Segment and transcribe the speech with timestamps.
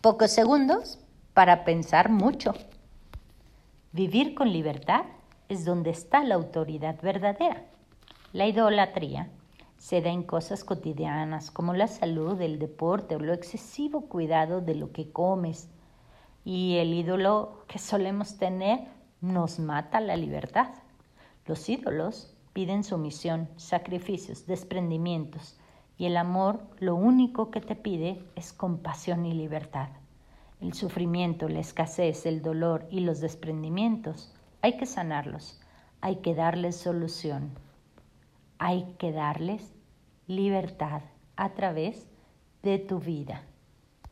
[0.00, 0.98] Pocos segundos
[1.34, 2.54] para pensar mucho.
[3.92, 5.04] Vivir con libertad
[5.50, 7.66] es donde está la autoridad verdadera.
[8.32, 9.28] La idolatría
[9.76, 14.74] se da en cosas cotidianas como la salud, el deporte o lo excesivo cuidado de
[14.74, 15.68] lo que comes.
[16.46, 18.88] Y el ídolo que solemos tener
[19.20, 20.70] nos mata la libertad.
[21.44, 25.58] Los ídolos piden sumisión, sacrificios, desprendimientos,
[26.00, 29.90] y el amor lo único que te pide es compasión y libertad.
[30.58, 35.60] El sufrimiento, la escasez, el dolor y los desprendimientos hay que sanarlos,
[36.00, 37.50] hay que darles solución,
[38.58, 39.74] hay que darles
[40.26, 41.02] libertad
[41.36, 42.08] a través
[42.62, 43.42] de tu vida.